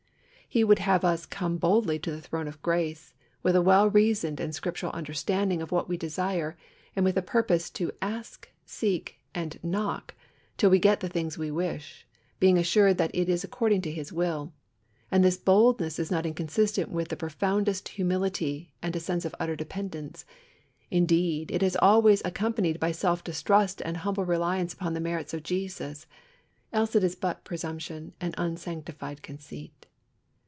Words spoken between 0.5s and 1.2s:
He would have